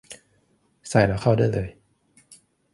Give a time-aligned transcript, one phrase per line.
[0.89, 1.67] ใส่แล้วเข้าได้เลย